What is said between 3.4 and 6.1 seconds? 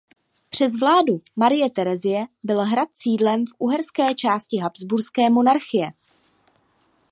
v uherské části Habsburské monarchie.